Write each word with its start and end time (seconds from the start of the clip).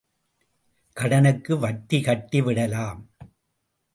கடனுக்கு 0.97 1.59
வட்டி 1.59 2.01
கட்டி 2.01 2.41
விடலாம். 2.41 3.01